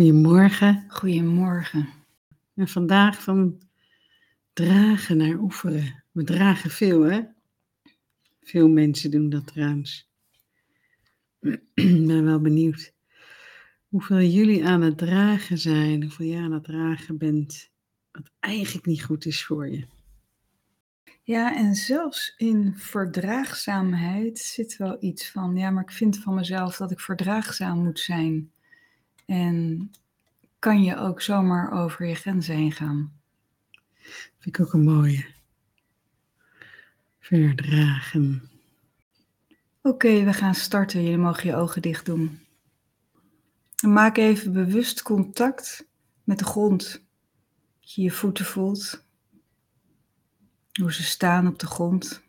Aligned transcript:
Goedemorgen. 0.00 0.84
Goedemorgen. 0.88 1.88
En 2.54 2.68
vandaag 2.68 3.22
van 3.22 3.60
dragen 4.52 5.16
naar 5.16 5.38
oefenen. 5.38 6.04
We 6.10 6.24
dragen 6.24 6.70
veel, 6.70 7.00
hè? 7.00 7.20
Veel 8.40 8.68
mensen 8.68 9.10
doen 9.10 9.28
dat 9.28 9.46
trouwens. 9.46 10.10
Ik 11.74 12.06
ben 12.06 12.24
wel 12.24 12.40
benieuwd 12.40 12.94
hoeveel 13.88 14.20
jullie 14.20 14.66
aan 14.66 14.82
het 14.82 14.98
dragen 14.98 15.58
zijn, 15.58 16.02
hoeveel 16.02 16.26
je 16.26 16.38
aan 16.38 16.52
het 16.52 16.64
dragen 16.64 17.18
bent, 17.18 17.70
wat 18.10 18.30
eigenlijk 18.38 18.86
niet 18.86 19.04
goed 19.04 19.26
is 19.26 19.44
voor 19.44 19.68
je. 19.68 19.86
Ja, 21.22 21.56
en 21.56 21.74
zelfs 21.74 22.34
in 22.36 22.74
verdraagzaamheid 22.76 24.38
zit 24.38 24.76
wel 24.76 24.96
iets 25.00 25.30
van, 25.30 25.56
ja, 25.56 25.70
maar 25.70 25.82
ik 25.82 25.92
vind 25.92 26.18
van 26.18 26.34
mezelf 26.34 26.76
dat 26.76 26.90
ik 26.90 27.00
verdraagzaam 27.00 27.84
moet 27.84 28.00
zijn. 28.00 28.52
En 29.30 29.90
kan 30.58 30.82
je 30.82 30.96
ook 30.96 31.20
zomaar 31.22 31.72
over 31.72 32.06
je 32.06 32.14
grenzen 32.14 32.54
heen 32.54 32.72
gaan. 32.72 33.20
Vind 34.38 34.56
ik 34.56 34.60
ook 34.60 34.72
een 34.72 34.84
mooie. 34.84 35.26
Verdragen. 37.18 38.50
Oké, 39.82 40.24
we 40.24 40.32
gaan 40.32 40.54
starten. 40.54 41.02
Jullie 41.02 41.18
mogen 41.18 41.46
je 41.46 41.56
ogen 41.56 41.82
dicht 41.82 42.06
doen. 42.06 42.46
En 43.82 43.92
maak 43.92 44.16
even 44.16 44.52
bewust 44.52 45.02
contact 45.02 45.86
met 46.24 46.38
de 46.38 46.44
grond. 46.44 47.04
Dat 47.80 47.92
je 47.92 48.02
je 48.02 48.10
voeten 48.10 48.44
voelt. 48.44 49.04
Hoe 50.80 50.92
ze 50.92 51.02
staan 51.02 51.46
op 51.46 51.58
de 51.58 51.66
grond. 51.66 52.22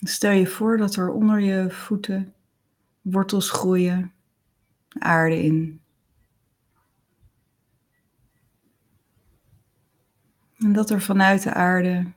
Stel 0.00 0.32
je 0.32 0.46
voor 0.46 0.76
dat 0.76 0.96
er 0.96 1.10
onder 1.10 1.40
je 1.40 1.70
voeten 1.70 2.34
wortels 3.00 3.50
groeien, 3.50 4.12
aarde 4.88 5.42
in. 5.42 5.80
En 10.56 10.72
dat 10.72 10.90
er 10.90 11.02
vanuit 11.02 11.42
de 11.42 11.52
aarde 11.52 12.12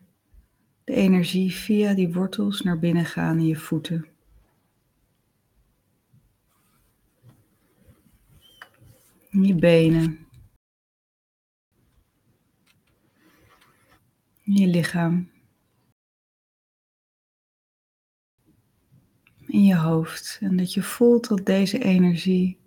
de 0.83 0.93
energie 0.93 1.51
via 1.51 1.93
die 1.93 2.13
wortels 2.13 2.61
naar 2.61 2.79
binnen 2.79 3.05
gaan 3.05 3.37
in 3.37 3.45
je 3.45 3.55
voeten. 3.55 4.07
In 9.29 9.43
je 9.43 9.55
benen. 9.55 10.27
In 14.43 14.53
je 14.53 14.67
lichaam. 14.67 15.32
In 19.53 19.63
je 19.63 19.75
hoofd. 19.75 20.37
En 20.41 20.57
dat 20.57 20.73
je 20.73 20.83
voelt 20.83 21.27
dat 21.27 21.45
deze 21.45 21.79
energie 21.79 22.59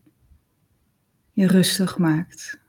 je 1.32 1.46
rustig 1.46 1.98
maakt. 1.98 2.60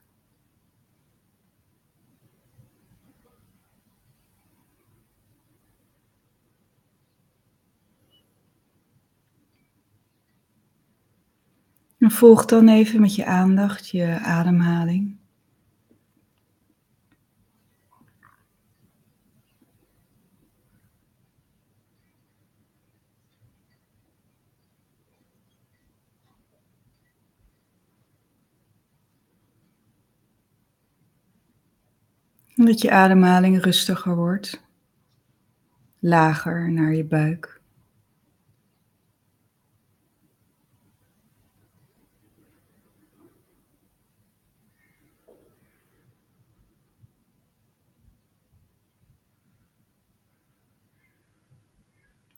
En 11.98 12.12
volg 12.12 12.46
dan 12.46 12.68
even 12.68 13.02
met 13.02 13.16
je 13.16 13.26
aandacht 13.26 13.90
je 13.90 14.20
ademhaling. 14.20 15.27
Dat 32.66 32.82
je 32.82 32.92
ademhaling 32.92 33.64
rustiger 33.64 34.16
wordt, 34.16 34.64
lager 36.00 36.72
naar 36.72 36.94
je 36.94 37.06
buik. 37.06 37.62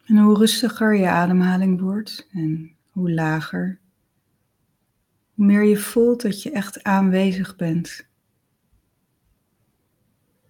En 0.06 0.18
hoe 0.18 0.38
rustiger 0.38 0.96
je 0.96 1.10
ademhaling 1.10 1.80
wordt 1.80 2.28
en 2.32 2.76
hoe 2.90 3.12
lager, 3.12 3.80
hoe 5.34 5.46
meer 5.46 5.64
je 5.64 5.78
voelt 5.78 6.22
dat 6.22 6.44
je 6.44 6.52
echt 6.52 6.84
aanwezig 6.84 7.56
bent. 7.56 8.09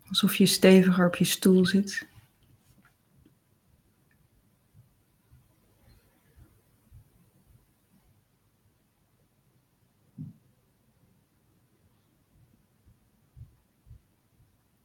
Alsof 0.10 0.36
je 0.36 0.46
steviger 0.46 1.06
op 1.06 1.16
je 1.16 1.26
stoel 1.26 1.66
zit. 1.66 2.08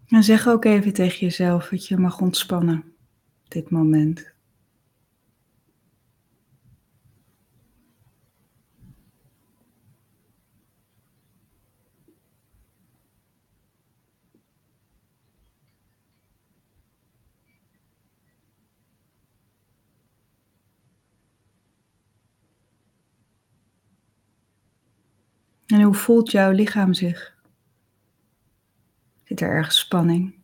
En 0.07 0.23
zeg 0.23 0.47
ook 0.47 0.65
even 0.65 0.93
tegen 0.93 1.19
jezelf 1.19 1.69
dat 1.69 1.87
je 1.87 1.97
mag 1.97 2.21
ontspannen 2.21 2.95
dit 3.49 3.71
moment. 3.71 4.34
En 25.67 25.83
hoe 25.83 25.95
voelt 25.95 26.31
jouw 26.31 26.51
lichaam 26.51 26.95
zich? 26.95 27.35
Zit 29.25 29.41
er 29.41 29.49
ergens 29.49 29.79
spanning? 29.79 30.35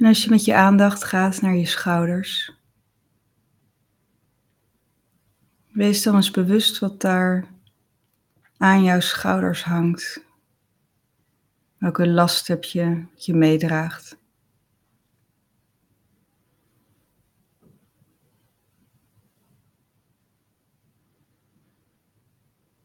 En 0.00 0.06
als 0.06 0.24
je 0.24 0.30
met 0.30 0.44
je 0.44 0.54
aandacht 0.54 1.04
gaat 1.04 1.40
naar 1.40 1.54
je 1.54 1.66
schouders, 1.66 2.52
wees 5.72 6.02
dan 6.02 6.14
eens 6.14 6.30
bewust 6.30 6.78
wat 6.78 7.00
daar 7.00 7.48
aan 8.56 8.82
jouw 8.82 9.00
schouders 9.00 9.64
hangt. 9.64 10.24
Welke 11.78 12.08
last 12.08 12.46
heb 12.46 12.64
je 12.64 13.04
je 13.14 13.34
meedraagt? 13.34 14.18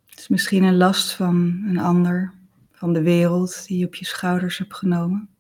Het 0.06 0.20
is 0.20 0.28
misschien 0.28 0.64
een 0.64 0.78
last 0.78 1.12
van 1.12 1.64
een 1.68 1.80
ander, 1.80 2.34
van 2.72 2.94
de 2.94 3.02
wereld 3.02 3.68
die 3.68 3.78
je 3.78 3.86
op 3.86 3.96
je 3.96 4.06
schouders 4.06 4.58
hebt 4.58 4.76
genomen. 4.76 5.35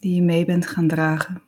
Die 0.00 0.14
je 0.14 0.22
mee 0.22 0.44
bent 0.44 0.66
gaan 0.66 0.88
dragen. 0.88 1.42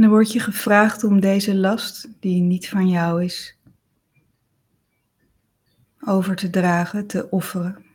En 0.00 0.06
dan 0.06 0.14
word 0.14 0.32
je 0.32 0.40
gevraagd 0.40 1.04
om 1.04 1.20
deze 1.20 1.56
last, 1.56 2.08
die 2.20 2.42
niet 2.42 2.68
van 2.68 2.88
jou 2.88 3.24
is, 3.24 3.58
over 6.00 6.36
te 6.36 6.50
dragen, 6.50 7.06
te 7.06 7.30
offeren. 7.30 7.89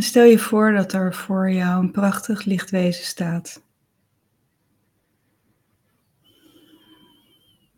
Stel 0.00 0.24
je 0.24 0.38
voor 0.38 0.72
dat 0.72 0.92
er 0.92 1.14
voor 1.14 1.50
jou 1.50 1.84
een 1.84 1.90
prachtig 1.90 2.44
lichtwezen 2.44 3.04
staat. 3.04 3.62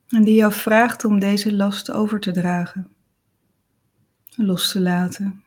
En 0.09 0.25
die 0.25 0.35
jou 0.35 0.53
vraagt 0.53 1.05
om 1.05 1.19
deze 1.19 1.53
last 1.53 1.91
over 1.91 2.21
te 2.21 2.33
dragen, 2.33 2.89
los 4.37 4.73
te 4.73 4.81
laten. 4.81 5.45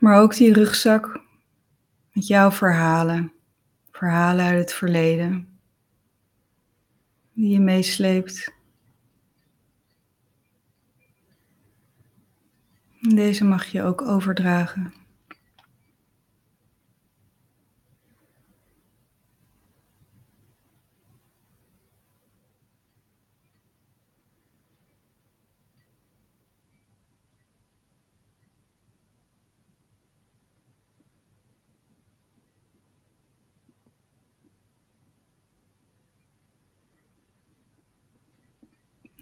Maar 0.00 0.20
ook 0.20 0.34
die 0.34 0.52
rugzak 0.52 1.20
met 2.12 2.26
jouw 2.26 2.50
verhalen, 2.50 3.32
verhalen 3.90 4.44
uit 4.44 4.58
het 4.58 4.72
verleden, 4.72 5.60
die 7.32 7.48
je 7.48 7.60
meesleept. 7.60 8.52
Deze 13.00 13.44
mag 13.44 13.66
je 13.66 13.82
ook 13.82 14.02
overdragen. 14.02 14.99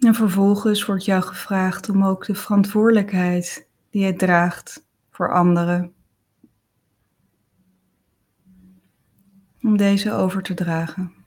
En 0.09 0.15
vervolgens 0.15 0.85
wordt 0.85 1.05
jou 1.05 1.21
gevraagd 1.21 1.89
om 1.89 2.05
ook 2.05 2.25
de 2.25 2.35
verantwoordelijkheid 2.35 3.67
die 3.89 4.05
je 4.05 4.13
draagt 4.13 4.85
voor 5.09 5.33
anderen, 5.33 5.93
om 9.61 9.77
deze 9.77 10.13
over 10.13 10.43
te 10.43 10.53
dragen. 10.53 11.18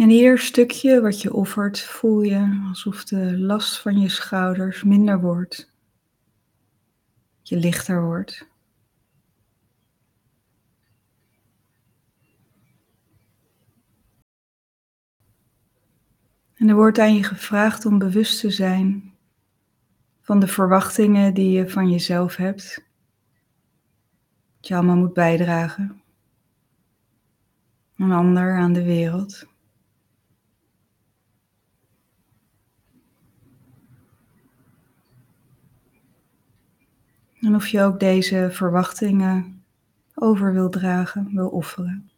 En 0.00 0.10
ieder 0.10 0.38
stukje 0.38 1.00
wat 1.00 1.22
je 1.22 1.32
offert, 1.32 1.80
voel 1.80 2.22
je 2.22 2.64
alsof 2.68 3.04
de 3.04 3.38
last 3.38 3.80
van 3.80 4.00
je 4.00 4.08
schouders 4.08 4.82
minder 4.82 5.20
wordt. 5.20 5.72
Je 7.42 7.56
lichter 7.56 8.04
wordt. 8.04 8.48
En 16.54 16.68
er 16.68 16.74
wordt 16.74 16.98
aan 16.98 17.14
je 17.14 17.22
gevraagd 17.22 17.86
om 17.86 17.98
bewust 17.98 18.40
te 18.40 18.50
zijn 18.50 19.14
van 20.20 20.40
de 20.40 20.46
verwachtingen 20.46 21.34
die 21.34 21.50
je 21.50 21.70
van 21.70 21.90
jezelf 21.90 22.36
hebt. 22.36 22.84
Dat 24.56 24.68
je 24.68 24.74
allemaal 24.74 24.96
moet 24.96 25.14
bijdragen. 25.14 26.02
Een 27.96 28.12
ander 28.12 28.58
aan 28.58 28.72
de 28.72 28.84
wereld. 28.84 29.48
En 37.40 37.54
of 37.54 37.68
je 37.68 37.82
ook 37.82 38.00
deze 38.00 38.48
verwachtingen 38.50 39.64
over 40.14 40.52
wil 40.52 40.68
dragen, 40.68 41.30
wil 41.34 41.48
offeren. 41.48 42.09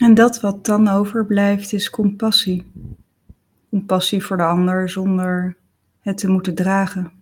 En 0.00 0.14
dat 0.14 0.40
wat 0.40 0.64
dan 0.64 0.88
overblijft 0.88 1.72
is 1.72 1.90
compassie. 1.90 2.72
Compassie 3.70 4.24
voor 4.24 4.36
de 4.36 4.42
ander 4.42 4.90
zonder 4.90 5.56
het 6.00 6.18
te 6.18 6.28
moeten 6.28 6.54
dragen. 6.54 7.12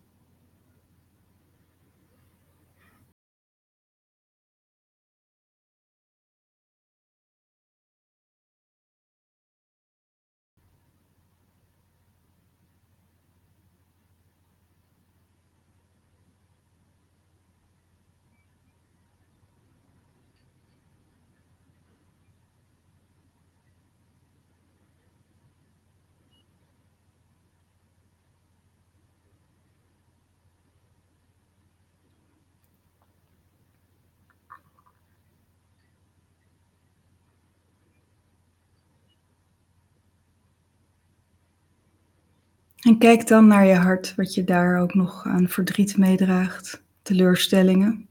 En 42.79 42.99
kijk 42.99 43.27
dan 43.27 43.47
naar 43.47 43.67
je 43.67 43.75
hart, 43.75 44.15
wat 44.15 44.35
je 44.35 44.45
daar 44.45 44.81
ook 44.81 44.95
nog 44.95 45.27
aan 45.27 45.49
verdriet 45.49 45.97
meedraagt, 45.97 46.83
teleurstellingen, 47.03 48.09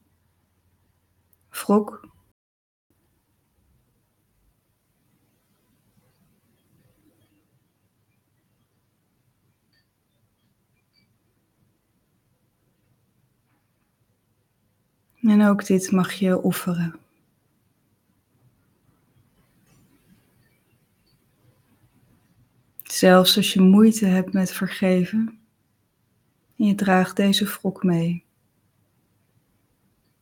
wrok. 1.49 2.05
En 15.21 15.47
ook 15.47 15.65
dit 15.65 15.91
mag 15.91 16.13
je 16.13 16.41
offeren. 16.41 17.06
Zelfs 22.97 23.37
als 23.37 23.53
je 23.53 23.61
moeite 23.61 24.05
hebt 24.05 24.33
met 24.33 24.51
vergeven 24.51 25.39
en 26.57 26.65
je 26.65 26.75
draagt 26.75 27.15
deze 27.15 27.45
wrok 27.45 27.83
mee. 27.83 28.25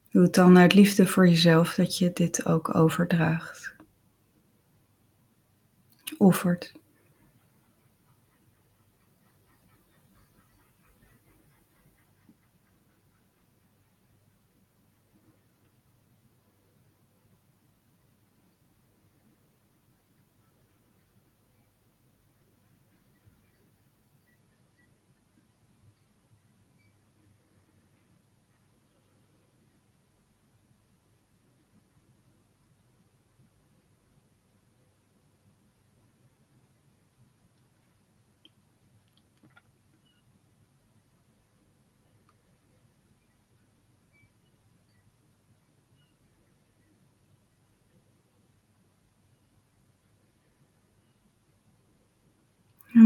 Doe 0.10 0.24
het 0.24 0.34
dan 0.34 0.58
uit 0.58 0.74
liefde 0.74 1.08
voor 1.08 1.28
jezelf 1.28 1.74
dat 1.74 1.98
je 1.98 2.12
dit 2.14 2.46
ook 2.46 2.76
overdraagt. 2.76 3.76
Offert. 6.18 6.74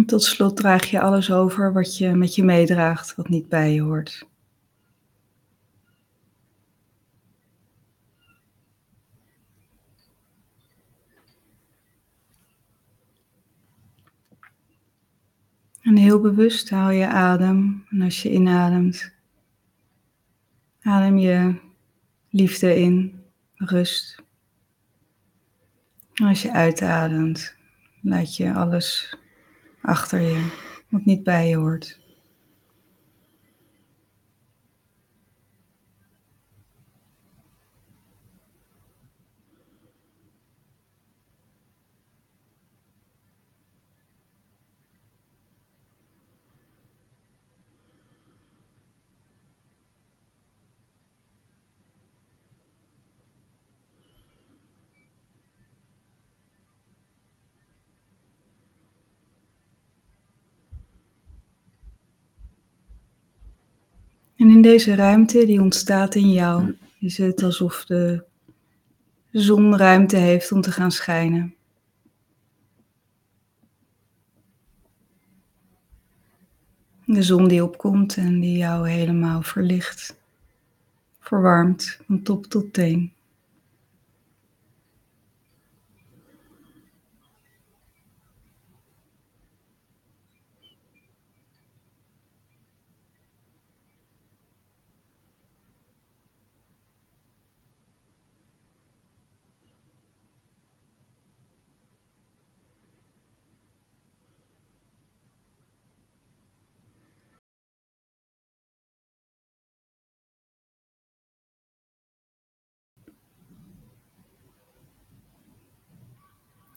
Tot 0.05 0.23
slot 0.23 0.57
draag 0.57 0.85
je 0.85 1.01
alles 1.01 1.31
over 1.31 1.73
wat 1.73 1.97
je 1.97 2.09
met 2.09 2.35
je 2.35 2.43
meedraagt, 2.43 3.15
wat 3.15 3.29
niet 3.29 3.49
bij 3.49 3.73
je 3.73 3.81
hoort. 3.81 4.27
En 15.81 15.95
heel 15.95 16.21
bewust 16.21 16.69
haal 16.69 16.89
je 16.89 17.07
adem. 17.07 17.85
En 17.89 18.01
als 18.01 18.21
je 18.21 18.31
inademt, 18.31 19.11
adem 20.81 21.17
je 21.17 21.55
liefde 22.29 22.75
in, 22.75 23.23
rust. 23.55 24.23
En 26.13 26.25
als 26.25 26.41
je 26.41 26.51
uitademt, 26.51 27.55
laat 28.01 28.35
je 28.35 28.53
alles 28.53 29.17
achter 29.81 30.21
je, 30.21 30.47
wat 30.89 31.05
niet 31.05 31.23
bij 31.23 31.49
je 31.49 31.55
hoort. 31.55 31.99
En 64.49 64.55
in 64.55 64.61
deze 64.61 64.95
ruimte 64.95 65.45
die 65.45 65.61
ontstaat 65.61 66.15
in 66.15 66.31
jou, 66.31 66.75
is 66.99 67.17
het 67.17 67.43
alsof 67.43 67.85
de 67.85 68.23
zon 69.31 69.77
ruimte 69.77 70.15
heeft 70.15 70.51
om 70.51 70.61
te 70.61 70.71
gaan 70.71 70.91
schijnen. 70.91 71.55
De 77.05 77.23
zon 77.23 77.47
die 77.47 77.63
opkomt 77.63 78.17
en 78.17 78.39
die 78.39 78.57
jou 78.57 78.89
helemaal 78.89 79.41
verlicht, 79.41 80.15
verwarmt 81.19 81.99
van 82.05 82.21
top 82.21 82.45
tot 82.45 82.73
teen. 82.73 83.13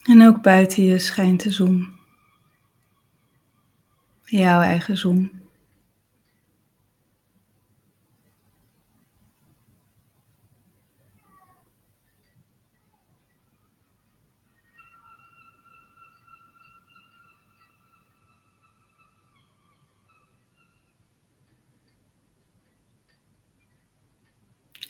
En 0.03 0.27
ook 0.27 0.43
buiten 0.43 0.83
je 0.85 0.99
schijnt 0.99 1.43
de 1.43 1.51
zon. 1.51 2.01
Jouw 4.25 4.61
eigen 4.61 4.97
zon. 4.97 5.41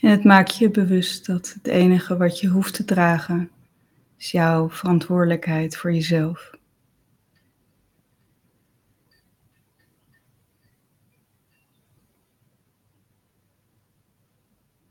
En 0.01 0.11
het 0.11 0.25
maakt 0.25 0.57
je 0.57 0.71
bewust 0.71 1.27
dat 1.27 1.53
het 1.55 1.67
enige 1.67 2.17
wat 2.17 2.41
je 2.41 2.49
hoeft 2.49 2.75
te 2.75 2.85
dragen 2.85 3.51
is 4.23 4.31
jouw 4.31 4.71
verantwoordelijkheid 4.71 5.77
voor 5.77 5.93
jezelf. 5.93 6.51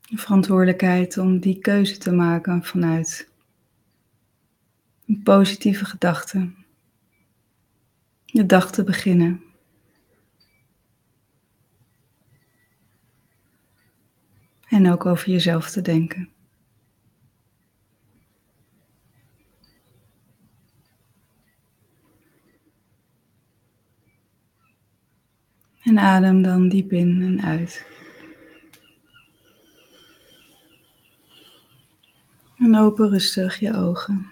De 0.01 0.17
verantwoordelijkheid 0.17 1.17
om 1.17 1.39
die 1.39 1.59
keuze 1.59 1.97
te 1.97 2.11
maken 2.11 2.63
vanuit 2.63 3.31
een 5.05 5.23
positieve 5.23 5.85
gedachte. 5.85 6.51
Je 8.25 8.45
dag 8.45 8.71
te 8.71 8.83
beginnen. 8.83 9.43
En 14.67 14.91
ook 14.91 15.05
over 15.05 15.29
jezelf 15.29 15.69
te 15.69 15.81
denken. 15.81 16.29
En 25.91 25.99
adem 25.99 26.41
dan 26.41 26.69
diep 26.69 26.91
in 26.91 27.21
en 27.21 27.41
uit. 27.41 27.85
En 32.57 32.77
open 32.77 33.09
rustig 33.09 33.59
je 33.59 33.73
ogen. 33.73 34.31